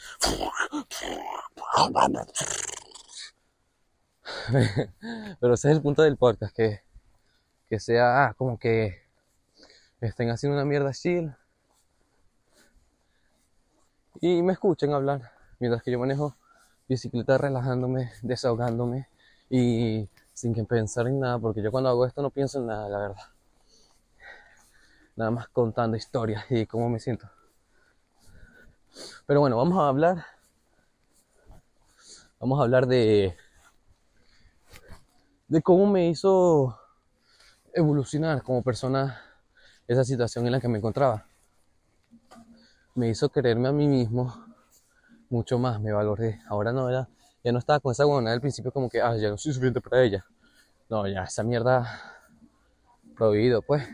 Pero 5.40 5.54
ese 5.54 5.70
es 5.70 5.76
el 5.76 5.82
punto 5.82 6.02
del 6.02 6.18
podcast, 6.18 6.56
que, 6.56 6.82
que 7.70 7.80
sea 7.80 8.26
ah, 8.26 8.34
como 8.36 8.58
que 8.58 9.02
estén 10.02 10.30
haciendo 10.30 10.58
una 10.58 10.66
mierda 10.66 10.92
chill 10.92 11.34
y 14.20 14.42
me 14.42 14.54
escuchen 14.54 14.94
hablar 14.94 15.32
mientras 15.60 15.84
que 15.84 15.92
yo 15.92 16.00
manejo 16.00 16.36
bicicleta 16.88 17.38
relajándome, 17.38 18.12
desahogándome 18.22 19.08
y 19.50 20.08
sin 20.34 20.54
que 20.54 20.64
pensar 20.64 21.08
en 21.08 21.20
nada, 21.20 21.40
porque 21.40 21.62
yo 21.62 21.72
cuando 21.72 21.90
hago 21.90 22.06
esto 22.06 22.22
no 22.22 22.30
pienso 22.30 22.60
en 22.60 22.68
nada, 22.68 22.90
la 22.90 22.98
verdad. 23.00 23.24
Nada 25.16 25.32
más 25.32 25.48
contando 25.50 25.96
historias 25.96 26.46
y 26.50 26.66
cómo 26.66 26.90
me 26.90 27.00
siento. 27.00 27.30
Pero 29.26 29.40
bueno, 29.40 29.58
vamos 29.58 29.78
a 29.78 29.88
hablar. 29.88 30.26
Vamos 32.40 32.60
a 32.60 32.64
hablar 32.64 32.88
de. 32.88 33.36
De 35.54 35.62
cómo 35.62 35.86
me 35.86 36.10
hizo 36.10 36.76
evolucionar 37.76 38.42
como 38.42 38.64
persona 38.64 39.22
esa 39.88 40.04
situación 40.04 40.48
en 40.48 40.52
la 40.52 40.60
que 40.60 40.68
me 40.68 40.80
encontraba. 40.80 41.28
Me 42.96 43.10
hizo 43.10 43.30
quererme 43.30 43.68
a 43.68 43.72
mí 43.72 43.88
mismo 43.88 44.34
mucho 45.30 45.60
más, 45.60 45.80
me 45.80 45.92
valoré. 45.92 46.42
Ahora 46.48 46.74
no 46.74 46.90
era, 46.90 47.08
ya 47.44 47.52
no 47.52 47.60
estaba 47.60 47.80
con 47.80 47.92
esa 47.92 48.04
buena 48.04 48.32
del 48.32 48.42
principio 48.42 48.72
como 48.72 48.90
que, 48.90 49.00
ah, 49.00 49.16
ya 49.16 49.30
no 49.30 49.38
soy 49.38 49.54
suficiente 49.54 49.80
para 49.80 50.02
ella. 50.02 50.26
No, 50.90 51.08
ya 51.08 51.22
esa 51.22 51.44
mierda 51.44 52.02
prohibido, 53.16 53.62
pues. 53.62 53.88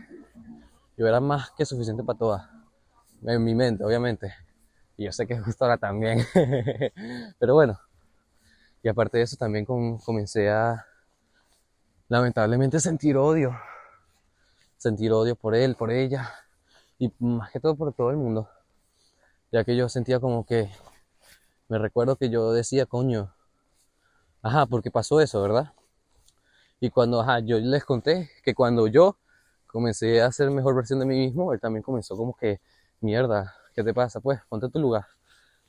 Yo 0.96 1.06
era 1.06 1.20
más 1.20 1.50
que 1.50 1.66
suficiente 1.66 2.02
para 2.02 2.18
todas. 2.18 2.48
En 3.22 3.44
mi 3.44 3.54
mente, 3.54 3.84
obviamente. 3.84 4.32
Y 4.96 5.04
yo 5.04 5.12
sé 5.12 5.26
que 5.26 5.38
justo 5.38 5.66
ahora 5.66 5.76
también. 5.76 6.24
Pero 7.38 7.52
bueno. 7.52 7.78
Y 8.82 8.88
aparte 8.88 9.18
de 9.18 9.24
eso, 9.24 9.36
también 9.36 9.66
comencé 9.66 10.48
a, 10.48 10.86
lamentablemente, 12.10 12.80
sentir 12.80 13.16
odio. 13.16 13.56
Sentir 14.76 15.12
odio 15.12 15.36
por 15.36 15.54
él, 15.54 15.76
por 15.76 15.90
ella. 15.90 16.28
Y 16.98 17.12
más 17.20 17.50
que 17.52 17.60
todo 17.60 17.76
por 17.76 17.94
todo 17.94 18.10
el 18.10 18.16
mundo. 18.16 18.50
Ya 19.52 19.64
que 19.64 19.76
yo 19.76 19.88
sentía 19.88 20.20
como 20.20 20.44
que, 20.44 20.70
me 21.68 21.78
recuerdo 21.78 22.16
que 22.16 22.28
yo 22.28 22.52
decía, 22.52 22.84
coño, 22.84 23.32
ajá, 24.42 24.66
porque 24.66 24.90
pasó 24.90 25.20
eso, 25.20 25.40
¿verdad? 25.40 25.72
Y 26.80 26.90
cuando, 26.90 27.20
ajá, 27.20 27.38
yo 27.40 27.58
les 27.58 27.84
conté 27.84 28.28
que 28.42 28.54
cuando 28.54 28.88
yo 28.88 29.16
comencé 29.68 30.20
a 30.20 30.26
hacer 30.26 30.50
mejor 30.50 30.74
versión 30.74 30.98
de 30.98 31.06
mí 31.06 31.16
mismo, 31.16 31.52
él 31.52 31.60
también 31.60 31.82
comenzó 31.82 32.16
como 32.16 32.34
que, 32.34 32.60
mierda, 33.00 33.54
¿qué 33.74 33.84
te 33.84 33.94
pasa? 33.94 34.20
Pues, 34.20 34.40
ponte 34.48 34.66
en 34.66 34.72
tu 34.72 34.80
lugar. 34.80 35.06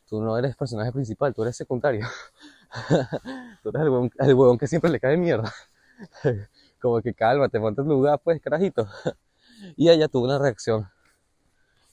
Tú 0.08 0.22
no 0.22 0.38
eres 0.38 0.56
personaje 0.56 0.92
principal, 0.92 1.34
tú 1.36 1.44
eres 1.44 1.56
secundario. 1.56 2.08
tú 3.64 3.70
eres 3.70 3.82
el 4.20 4.34
huevón, 4.34 4.58
que 4.58 4.68
siempre 4.68 4.90
le 4.90 5.00
cae 5.00 5.18
mierda. 5.18 5.54
como 6.82 7.02
que 7.02 7.14
cálmate, 7.14 7.60
ponte 7.60 7.82
en 7.82 7.88
lugar, 7.88 8.20
pues, 8.24 8.42
carajito. 8.42 8.88
y 9.78 9.90
ella 9.90 10.08
tuvo 10.08 10.26
una 10.26 10.40
reacción 10.40 10.90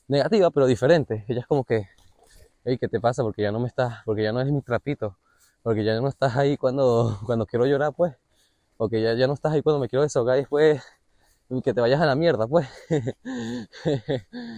negativa, 0.09 0.51
pero 0.51 0.67
diferente. 0.67 1.25
Ella 1.29 1.41
es 1.41 1.47
como 1.47 1.65
que, 1.65 1.89
hey, 2.65 2.79
¿qué 2.79 2.89
te 2.89 3.01
pasa? 3.01 3.23
Porque 3.23 3.43
ya 3.43 3.53
no 3.53 3.61
me 3.61 3.69
estás, 3.69 4.03
porque 4.05 4.23
ya 4.23 4.33
no 4.33 4.41
eres 4.41 4.53
mi 4.53 4.63
trapito. 4.63 5.17
Porque 5.63 5.85
ya 5.85 6.01
no 6.01 6.09
estás 6.09 6.37
ahí 6.37 6.57
cuando, 6.57 7.19
cuando 7.27 7.47
quiero 7.47 7.67
llorar, 7.67 7.93
pues. 7.95 8.15
Porque 8.77 9.03
ya, 9.03 9.15
ya 9.15 9.27
no 9.27 9.35
estás 9.35 9.53
ahí 9.53 9.63
cuando 9.63 9.81
me 9.81 9.89
quiero 9.89 10.03
desahogar 10.03 10.37
y 10.37 10.41
después 10.41 10.83
que 11.65 11.73
te 11.73 11.81
vayas 11.81 12.01
a 12.01 12.07
la 12.07 12.15
mierda, 12.15 12.47
pues. 12.47 12.69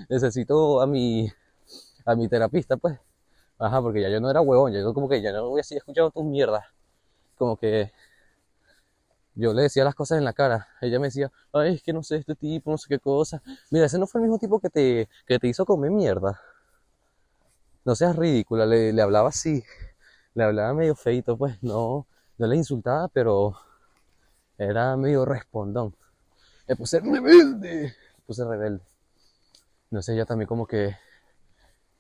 Necesito 0.08 0.80
a 0.80 0.86
mi, 0.86 1.30
a 2.04 2.14
mi 2.16 2.28
terapista, 2.28 2.76
pues. 2.76 2.98
Ajá, 3.58 3.82
porque 3.82 4.00
ya 4.00 4.08
yo 4.08 4.20
no 4.20 4.30
era 4.30 4.40
huevón, 4.40 4.72
yo 4.72 4.94
como 4.94 5.08
que 5.08 5.20
ya 5.20 5.32
no 5.32 5.50
voy 5.50 5.60
a 5.60 5.64
seguir 5.64 5.78
escuchando 5.80 6.10
tus 6.10 6.24
mierdas. 6.24 6.64
Como 7.36 7.56
que 7.56 7.92
yo 9.34 9.52
le 9.54 9.62
decía 9.62 9.84
las 9.84 9.94
cosas 9.94 10.18
en 10.18 10.24
la 10.24 10.32
cara. 10.32 10.68
Ella 10.80 10.98
me 10.98 11.08
decía, 11.08 11.30
ay, 11.52 11.74
es 11.76 11.82
que 11.82 11.92
no 11.92 12.02
sé 12.02 12.16
este 12.16 12.34
tipo, 12.34 12.70
no 12.70 12.78
sé 12.78 12.86
qué 12.88 12.98
cosa. 12.98 13.42
Mira, 13.70 13.86
ese 13.86 13.98
no 13.98 14.06
fue 14.06 14.20
el 14.20 14.24
mismo 14.24 14.38
tipo 14.38 14.60
que 14.60 14.70
te, 14.70 15.08
que 15.26 15.38
te 15.38 15.48
hizo 15.48 15.64
comer 15.66 15.90
mierda. 15.90 16.40
No 17.84 17.94
seas 17.94 18.16
ridícula, 18.16 18.66
le, 18.66 18.92
le 18.92 19.02
hablaba 19.02 19.28
así. 19.30 19.64
Le 20.34 20.44
hablaba 20.44 20.74
medio 20.74 20.94
feito, 20.94 21.36
pues 21.36 21.62
no, 21.62 22.06
no 22.38 22.46
le 22.46 22.56
insultaba, 22.56 23.08
pero 23.08 23.56
era 24.58 24.96
medio 24.96 25.24
respondón 25.24 25.94
me 26.70 26.76
puse 26.76 27.00
rebelde, 27.00 27.86
me 27.86 28.24
puse 28.24 28.44
rebelde. 28.44 28.84
No 29.90 30.00
sé, 30.02 30.14
ya 30.14 30.24
también 30.24 30.46
como 30.46 30.68
que, 30.68 30.96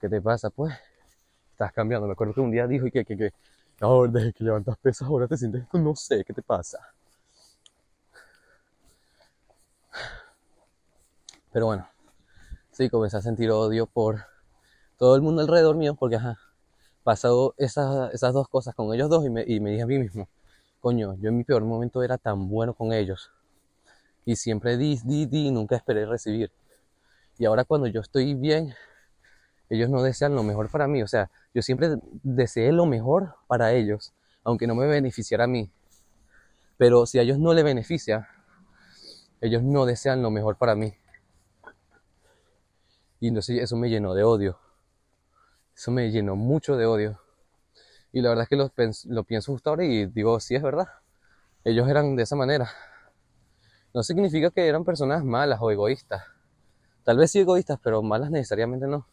¿qué 0.00 0.08
te 0.08 0.20
pasa? 0.20 0.48
Pues, 0.48 0.72
estás 1.50 1.72
cambiando. 1.72 2.06
Me 2.06 2.12
acuerdo 2.12 2.34
que 2.34 2.40
un 2.40 2.52
día 2.52 2.68
dijo 2.68 2.86
y 2.86 2.92
que, 2.92 3.04
que, 3.04 3.16
que, 3.16 3.32
ahora 3.80 4.12
desde 4.12 4.32
que 4.32 4.44
levantas 4.44 4.78
pesas, 4.78 5.08
ahora 5.08 5.26
te 5.26 5.36
sientes, 5.36 5.64
no 5.72 5.96
sé, 5.96 6.24
¿qué 6.24 6.32
te 6.32 6.42
pasa? 6.42 6.78
Pero 11.52 11.66
bueno, 11.66 11.88
sí, 12.70 12.88
comencé 12.88 13.16
a 13.16 13.22
sentir 13.22 13.50
odio 13.50 13.86
por 13.86 14.24
todo 14.98 15.16
el 15.16 15.22
mundo 15.22 15.42
alrededor 15.42 15.76
mío, 15.76 15.94
porque 15.94 16.16
ajá, 16.16 16.38
pasado 17.02 17.54
esas, 17.58 18.12
esas 18.14 18.32
dos 18.34 18.48
cosas 18.48 18.74
con 18.74 18.94
ellos 18.94 19.08
dos 19.08 19.24
y 19.24 19.30
me, 19.30 19.44
y 19.46 19.60
me 19.60 19.70
dije 19.70 19.82
a 19.82 19.86
mí 19.86 19.98
mismo, 19.98 20.28
coño, 20.80 21.16
yo 21.20 21.30
en 21.30 21.38
mi 21.38 21.44
peor 21.44 21.64
momento 21.64 22.02
era 22.02 22.18
tan 22.18 22.48
bueno 22.48 22.74
con 22.74 22.92
ellos 22.92 23.30
y 24.24 24.36
siempre 24.36 24.76
di, 24.76 24.98
di, 25.04 25.26
di, 25.26 25.50
nunca 25.50 25.76
esperé 25.76 26.06
recibir. 26.06 26.50
Y 27.38 27.46
ahora 27.46 27.64
cuando 27.64 27.86
yo 27.86 28.00
estoy 28.00 28.34
bien, 28.34 28.74
ellos 29.68 29.88
no 29.88 30.02
desean 30.02 30.34
lo 30.34 30.42
mejor 30.42 30.70
para 30.70 30.86
mí. 30.86 31.02
O 31.02 31.08
sea, 31.08 31.30
yo 31.54 31.62
siempre 31.62 31.96
deseé 32.22 32.72
lo 32.72 32.86
mejor 32.86 33.34
para 33.46 33.72
ellos, 33.72 34.12
aunque 34.44 34.66
no 34.66 34.74
me 34.74 34.86
beneficiara 34.86 35.44
a 35.44 35.46
mí. 35.46 35.70
Pero 36.76 37.06
si 37.06 37.18
a 37.18 37.22
ellos 37.22 37.38
no 37.38 37.54
le 37.54 37.62
beneficia, 37.62 38.28
ellos 39.40 39.62
no 39.62 39.86
desean 39.86 40.22
lo 40.22 40.30
mejor 40.30 40.56
para 40.56 40.74
mí. 40.74 40.94
Y 43.20 43.28
entonces 43.28 43.60
eso 43.62 43.76
me 43.76 43.88
llenó 43.88 44.14
de 44.14 44.24
odio. 44.24 44.58
Eso 45.76 45.90
me 45.90 46.10
llenó 46.10 46.36
mucho 46.36 46.76
de 46.76 46.86
odio. 46.86 47.20
Y 48.12 48.22
la 48.22 48.30
verdad 48.30 48.44
es 48.44 48.48
que 48.48 48.56
lo, 49.08 49.24
pienso 49.24 49.52
justo 49.52 49.70
ahora 49.70 49.84
y 49.84 50.06
digo, 50.06 50.40
sí 50.40 50.54
es 50.56 50.62
verdad. 50.62 50.88
Ellos 51.64 51.88
eran 51.88 52.16
de 52.16 52.22
esa 52.22 52.36
manera 52.36 52.70
no 53.92 54.02
significa 54.02 54.50
que 54.50 54.66
eran 54.66 54.84
personas 54.84 55.24
malas 55.24 55.58
o 55.60 55.70
egoístas. 55.70 56.22
Tal 57.04 57.16
vez 57.18 57.30
sí 57.30 57.40
egoístas, 57.40 57.78
pero 57.82 58.02
malas 58.02 58.30
necesariamente 58.30 58.86
no. 58.86 59.06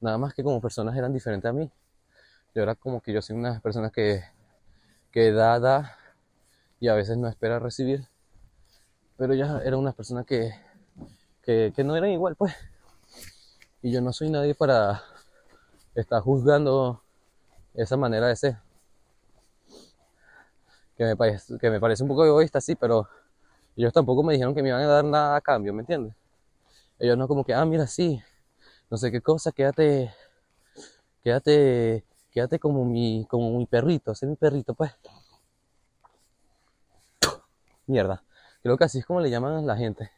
Nada 0.00 0.18
más 0.18 0.34
que 0.34 0.42
como 0.42 0.60
personas 0.60 0.96
eran 0.96 1.12
diferentes 1.12 1.48
a 1.48 1.52
mí. 1.52 1.70
Yo 2.54 2.62
era 2.62 2.74
como 2.74 3.00
que 3.00 3.12
yo 3.12 3.22
soy 3.22 3.36
una 3.36 3.60
persona 3.60 3.90
que, 3.90 4.22
que 5.10 5.32
da, 5.32 5.58
da 5.58 5.96
y 6.80 6.88
a 6.88 6.94
veces 6.94 7.16
no 7.16 7.28
espera 7.28 7.58
recibir. 7.58 8.06
Pero 9.16 9.34
ya 9.34 9.60
era 9.64 9.76
una 9.76 9.92
persona 9.92 10.24
que, 10.24 10.52
que, 11.42 11.72
que 11.74 11.84
no 11.84 11.96
eran 11.96 12.10
igual, 12.10 12.36
pues. 12.36 12.54
Y 13.82 13.90
yo 13.90 14.00
no 14.00 14.12
soy 14.12 14.30
nadie 14.30 14.54
para 14.54 15.02
estar 15.96 16.22
juzgando 16.22 17.02
esa 17.74 17.96
manera 17.96 18.28
de 18.28 18.36
ser. 18.36 18.56
Que 20.96 21.04
me, 21.04 21.16
parece, 21.16 21.58
que 21.58 21.68
me 21.68 21.80
parece 21.80 22.04
un 22.04 22.08
poco 22.08 22.24
egoísta, 22.24 22.60
sí, 22.60 22.76
pero 22.76 23.08
ellos 23.76 23.92
tampoco 23.92 24.22
me 24.22 24.34
dijeron 24.34 24.54
que 24.54 24.62
me 24.62 24.68
iban 24.68 24.82
a 24.82 24.86
dar 24.86 25.04
nada 25.04 25.36
a 25.36 25.40
cambio, 25.40 25.72
¿me 25.74 25.80
entiendes? 25.80 26.14
Ellos 27.00 27.18
no 27.18 27.26
como 27.26 27.44
que, 27.44 27.54
ah, 27.54 27.64
mira, 27.64 27.88
sí, 27.88 28.22
no 28.88 28.96
sé 28.96 29.10
qué 29.10 29.20
cosa, 29.20 29.50
quédate, 29.50 30.14
quédate, 31.24 32.04
quédate 32.30 32.60
como 32.60 32.84
mi, 32.84 33.26
como 33.28 33.58
mi 33.58 33.66
perrito, 33.66 34.14
sé 34.14 34.26
mi 34.26 34.36
perrito, 34.36 34.74
pues. 34.74 34.92
Mierda. 37.86 38.22
Creo 38.62 38.76
que 38.78 38.84
así 38.84 39.00
es 39.00 39.06
como 39.06 39.20
le 39.20 39.30
llaman 39.30 39.54
a 39.54 39.62
la 39.62 39.76
gente. 39.76 40.10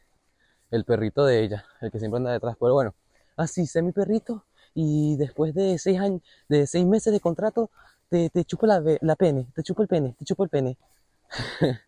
El 0.71 0.85
perrito 0.85 1.25
de 1.25 1.43
ella, 1.43 1.65
el 1.81 1.91
que 1.91 1.99
siempre 1.99 2.17
anda 2.17 2.31
detrás. 2.31 2.55
Pero 2.59 2.73
bueno, 2.73 2.93
así 3.35 3.65
sé 3.67 3.81
mi 3.81 3.91
perrito 3.91 4.45
y 4.73 5.15
después 5.17 5.53
de 5.53 5.77
seis 5.79 5.99
años, 5.99 6.21
de 6.49 6.67
seis 6.67 6.85
meses 6.85 7.13
de 7.13 7.19
contrato, 7.19 7.71
te, 8.09 8.29
te 8.29 8.45
chupo 8.45 8.65
la, 8.67 8.81
la 9.01 9.15
pene, 9.15 9.47
te 9.55 9.63
chupo 9.63 9.81
el 9.81 9.87
pene, 9.87 10.15
te 10.17 10.25
chupo 10.25 10.43
el 10.43 10.49
pene. 10.49 10.77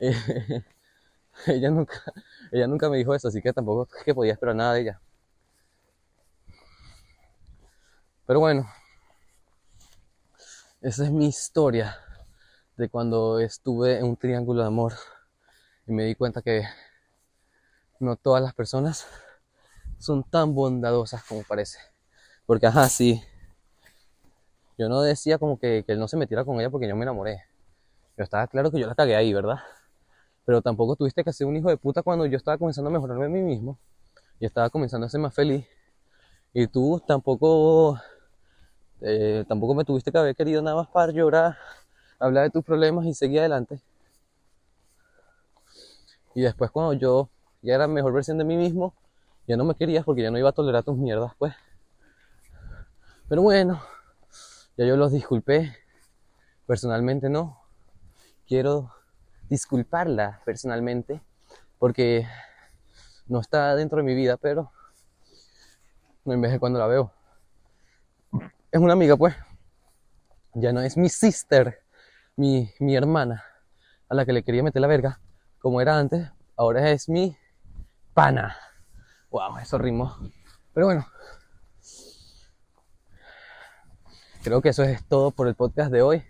Eh, 0.00 0.64
ella 1.46 1.70
nunca, 1.70 2.02
ella 2.52 2.66
nunca 2.66 2.88
me 2.88 2.96
dijo 2.98 3.14
eso, 3.14 3.28
así 3.28 3.40
que 3.42 3.52
tampoco 3.52 3.88
es 3.96 4.04
que 4.04 4.14
podía 4.14 4.32
esperar 4.32 4.54
nada 4.56 4.74
de 4.74 4.80
ella. 4.82 5.00
Pero 8.26 8.40
bueno, 8.40 8.66
esa 10.80 11.04
es 11.04 11.10
mi 11.10 11.26
historia 11.26 11.96
de 12.76 12.88
cuando 12.88 13.38
estuve 13.40 13.98
en 13.98 14.04
un 14.06 14.16
triángulo 14.16 14.62
de 14.62 14.68
amor 14.68 14.94
y 15.86 15.92
me 15.92 16.04
di 16.04 16.14
cuenta 16.14 16.40
que 16.40 16.64
no 17.98 18.16
todas 18.16 18.42
las 18.42 18.54
personas 18.54 19.06
son 20.00 20.24
tan 20.24 20.54
bondadosas 20.54 21.22
como 21.22 21.44
parece. 21.44 21.78
Porque, 22.46 22.66
ajá, 22.66 22.88
sí, 22.88 23.22
yo 24.76 24.88
no 24.88 25.02
decía 25.02 25.38
como 25.38 25.60
que, 25.60 25.84
que 25.86 25.92
él 25.92 26.00
no 26.00 26.08
se 26.08 26.16
metiera 26.16 26.44
con 26.44 26.58
ella 26.58 26.70
porque 26.70 26.88
yo 26.88 26.96
me 26.96 27.04
enamoré. 27.04 27.44
Yo 28.16 28.24
estaba 28.24 28.48
claro 28.48 28.72
que 28.72 28.80
yo 28.80 28.88
la 28.88 28.96
cagué 28.96 29.14
ahí, 29.14 29.32
¿verdad? 29.32 29.60
pero 30.50 30.62
tampoco 30.62 30.96
tuviste 30.96 31.22
que 31.22 31.32
ser 31.32 31.46
un 31.46 31.56
hijo 31.56 31.68
de 31.68 31.76
puta 31.76 32.02
cuando 32.02 32.26
yo 32.26 32.36
estaba 32.36 32.58
comenzando 32.58 32.90
a 32.90 32.92
mejorarme 32.92 33.26
a 33.26 33.28
mí 33.28 33.40
mismo. 33.40 33.78
Y 34.40 34.46
estaba 34.46 34.68
comenzando 34.68 35.06
a 35.06 35.08
ser 35.08 35.20
más 35.20 35.32
feliz. 35.32 35.64
Y 36.52 36.66
tú 36.66 37.00
tampoco, 37.06 38.00
eh, 39.00 39.44
tampoco 39.46 39.76
me 39.76 39.84
tuviste 39.84 40.10
que 40.10 40.18
haber 40.18 40.34
querido 40.34 40.60
nada 40.60 40.74
más 40.76 40.88
para 40.88 41.12
llorar, 41.12 41.56
hablar 42.18 42.42
de 42.42 42.50
tus 42.50 42.64
problemas 42.64 43.06
y 43.06 43.14
seguir 43.14 43.38
adelante. 43.38 43.80
Y 46.34 46.40
después 46.40 46.72
cuando 46.72 46.94
yo 46.94 47.28
ya 47.62 47.76
era 47.76 47.86
mejor 47.86 48.12
versión 48.12 48.38
de 48.38 48.44
mí 48.44 48.56
mismo, 48.56 48.92
ya 49.50 49.56
no 49.56 49.64
me 49.64 49.74
querías 49.74 50.04
porque 50.04 50.22
ya 50.22 50.30
no 50.30 50.38
iba 50.38 50.50
a 50.50 50.52
tolerar 50.52 50.84
tus 50.84 50.96
mierdas, 50.96 51.32
pues. 51.36 51.52
Pero 53.28 53.42
bueno, 53.42 53.82
ya 54.76 54.84
yo 54.84 54.96
los 54.96 55.10
disculpé. 55.10 55.76
Personalmente 56.68 57.28
no. 57.28 57.60
Quiero 58.46 58.94
disculparla 59.48 60.40
personalmente 60.44 61.20
porque 61.80 62.28
no 63.26 63.40
está 63.40 63.74
dentro 63.74 63.96
de 63.96 64.04
mi 64.04 64.14
vida, 64.14 64.36
pero 64.36 64.70
no 66.24 66.32
en 66.32 66.40
vez 66.40 66.52
de 66.52 66.60
cuando 66.60 66.78
la 66.78 66.86
veo. 66.86 67.12
Es 68.70 68.80
una 68.80 68.92
amiga, 68.92 69.16
pues. 69.16 69.34
Ya 70.54 70.72
no 70.72 70.80
es 70.80 70.96
mi 70.96 71.08
sister, 71.08 71.82
mi, 72.36 72.70
mi 72.78 72.94
hermana, 72.94 73.42
a 74.08 74.14
la 74.14 74.24
que 74.24 74.32
le 74.32 74.44
quería 74.44 74.62
meter 74.62 74.80
la 74.80 74.86
verga, 74.86 75.20
como 75.58 75.80
era 75.80 75.98
antes. 75.98 76.30
Ahora 76.56 76.88
es 76.92 77.08
mi 77.08 77.36
pana. 78.14 78.56
Wow, 79.30 79.58
eso 79.58 79.78
ritmo. 79.78 80.16
Pero 80.74 80.86
bueno, 80.86 81.06
creo 84.42 84.60
que 84.60 84.70
eso 84.70 84.82
es 84.82 85.06
todo 85.06 85.30
por 85.30 85.46
el 85.46 85.54
podcast 85.54 85.92
de 85.92 86.02
hoy. 86.02 86.24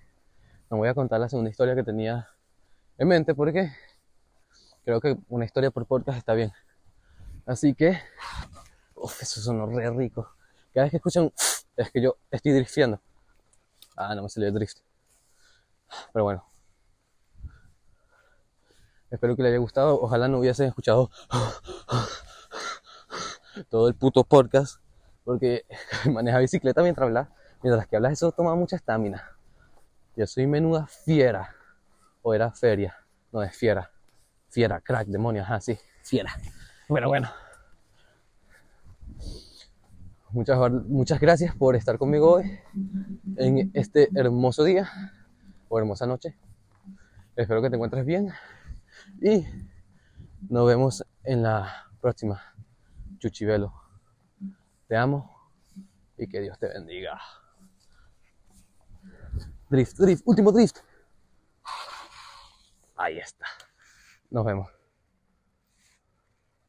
No 0.71 0.77
voy 0.77 0.89
a 0.89 0.95
contar 0.95 1.19
la 1.19 1.31
segunda 1.31 1.51
historia 1.51 1.75
que 1.75 1.83
tenía 1.83 2.29
en 2.99 3.09
mente 3.09 3.35
porque 3.35 3.73
creo 4.85 5.01
que 5.01 5.17
una 5.31 5.47
historia 5.47 5.71
por 5.71 5.87
podcast 5.87 6.19
está 6.19 6.35
bien. 6.35 6.53
Así 7.47 7.75
que, 7.75 7.99
uff, 8.95 9.23
eso 9.23 9.41
sonó 9.41 9.65
re 9.65 9.91
rico. 9.91 10.35
Cada 10.75 10.85
vez 10.85 10.91
que 10.91 10.97
escuchan, 10.99 11.33
es 11.77 11.91
que 11.91 12.03
yo 12.03 12.19
estoy 12.31 12.53
drifteando. 12.53 13.01
Ah, 13.97 14.15
no 14.15 14.25
me 14.25 14.29
salió 14.29 14.49
el 14.49 14.55
drift. 14.55 14.79
Pero 16.13 16.25
bueno. 16.25 16.45
Espero 19.11 19.35
que 19.35 19.43
les 19.43 19.51
haya 19.51 19.59
gustado. 19.59 19.99
Ojalá 20.01 20.29
no 20.29 20.39
hubiesen 20.39 20.69
escuchado 20.69 21.11
todo 23.69 23.89
el 23.89 23.95
puto 23.95 24.25
podcast. 24.25 24.81
Porque 25.25 25.65
maneja 26.11 26.39
bicicleta 26.39 26.83
mientras 26.83 27.07
hablas. 27.07 27.29
Mientras 27.63 27.87
que 27.87 27.97
hablas 27.97 28.13
eso 28.13 28.33
toma 28.33 28.55
mucha 28.55 28.77
estamina. 28.77 29.23
Yo 30.17 30.27
soy 30.27 30.47
menuda 30.47 30.87
fiera. 30.87 31.55
O 32.23 32.35
era 32.35 32.51
feria. 32.51 32.97
No, 33.33 33.43
es 33.43 33.57
fiera. 33.57 33.91
Fiera, 34.49 34.81
crack, 34.81 35.07
demonios, 35.07 35.47
así. 35.49 35.79
fiera. 36.03 36.33
Bueno, 36.89 37.09
bueno. 37.09 37.31
Muchas, 40.33 40.59
muchas 40.87 41.21
gracias 41.21 41.57
por 41.57 41.75
estar 41.75 41.99
conmigo 41.99 42.35
hoy 42.35 42.59
en 43.37 43.71
este 43.75 44.09
hermoso 44.15 44.63
día 44.63 44.89
o 45.69 45.79
hermosa 45.79 46.07
noche. 46.07 46.37
Espero 47.35 47.63
que 47.63 47.71
te 47.71 47.77
encuentres 47.77 48.05
bien 48.05 48.31
y 49.21 49.45
nos 50.49 50.67
vemos 50.67 51.05
en 51.25 51.43
la 51.43 51.89
próxima. 52.01 52.50
Chuchivelo. 53.21 53.73
Te 54.89 54.97
amo 54.97 55.53
y 56.17 56.27
que 56.27 56.41
Dios 56.41 56.59
te 56.59 56.69
bendiga. 56.69 57.21
Drift, 59.69 59.99
drift, 59.99 60.23
último 60.27 60.51
drift. 60.51 60.79
Ahí 62.97 63.19
está. 63.19 63.47
Nos 64.31 64.45
vemos. 64.45 64.80